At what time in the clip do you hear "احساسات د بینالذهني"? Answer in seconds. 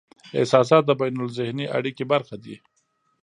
0.39-1.65